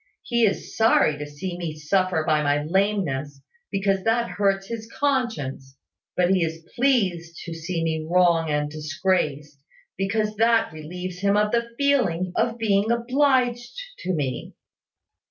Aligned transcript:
He 0.23 0.47
is 0.47 0.75
sorry 0.75 1.15
to 1.19 1.27
see 1.27 1.55
me 1.59 1.75
suffer 1.75 2.23
by 2.25 2.41
my 2.41 2.63
lameness; 2.63 3.39
because 3.71 4.03
that 4.03 4.31
hurts 4.31 4.65
his 4.65 4.91
conscience: 4.91 5.77
but 6.17 6.31
he 6.31 6.43
is 6.43 6.67
pleased 6.73 7.37
to 7.45 7.53
see 7.53 7.83
me 7.83 8.07
wrong 8.09 8.49
and 8.49 8.67
disgraced, 8.67 9.59
because 9.99 10.35
that 10.37 10.73
relieves 10.73 11.19
him 11.19 11.37
of 11.37 11.51
the 11.51 11.69
feeling 11.77 12.31
of 12.35 12.57
being 12.57 12.89
obliged 12.89 13.79
to 13.99 14.15
me. 14.15 14.55